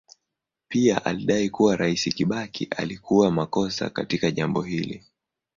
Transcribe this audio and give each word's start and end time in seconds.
Pia 0.67 1.05
alidai 1.05 1.49
kuwa 1.49 1.75
Rais 1.75 2.15
Kibaki 2.15 2.65
alikuwa 2.77 3.31
makosa 3.31 3.89
katika 3.89 4.31
jambo 4.31 4.61
hilo. 4.61 4.99